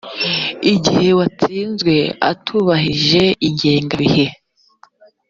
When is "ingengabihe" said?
3.47-4.25